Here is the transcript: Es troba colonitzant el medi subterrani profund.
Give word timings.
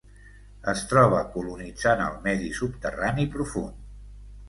Es 0.73 0.81
troba 0.93 1.19
colonitzant 1.35 2.03
el 2.09 2.19
medi 2.27 2.53
subterrani 2.63 3.31
profund. 3.39 3.91